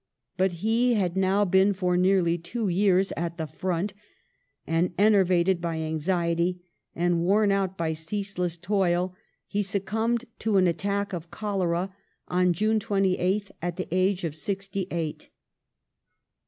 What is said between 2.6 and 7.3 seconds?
years at the front; and, enervated by anxiety and